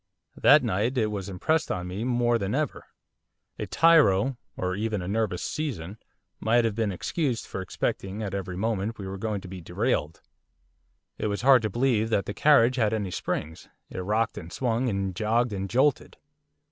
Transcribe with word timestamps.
That 0.35 0.63
night 0.63 0.97
it 0.97 1.11
was 1.11 1.29
impressed 1.29 1.71
on 1.71 1.85
me 1.87 2.03
more 2.03 2.39
than 2.39 2.55
ever. 2.55 2.87
A 3.59 3.67
tyro 3.67 4.35
or 4.57 4.73
even 4.75 4.99
a 4.99 5.07
nervous 5.07 5.43
'season' 5.43 5.99
might 6.39 6.65
have 6.65 6.73
been 6.73 6.91
excused 6.91 7.45
for 7.45 7.61
expecting 7.61 8.23
at 8.23 8.33
every 8.33 8.57
moment 8.57 8.97
we 8.97 9.05
were 9.05 9.19
going 9.19 9.41
to 9.41 9.47
be 9.47 9.61
derailed. 9.61 10.19
It 11.19 11.27
was 11.27 11.43
hard 11.43 11.61
to 11.61 11.69
believe 11.69 12.09
that 12.09 12.25
the 12.25 12.33
carriage 12.33 12.77
had 12.77 12.93
any 12.95 13.11
springs, 13.11 13.69
it 13.91 13.99
rocked 13.99 14.39
and 14.39 14.51
swung, 14.51 14.89
and 14.89 15.15
jogged 15.15 15.53
and 15.53 15.69
jolted. 15.69 16.17